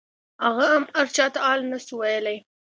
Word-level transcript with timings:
هغه 0.45 0.65
هم 0.73 0.83
هرچا 0.97 1.25
ته 1.33 1.39
حال 1.45 1.61
نسو 1.71 1.93
ويلاى. 2.01 2.37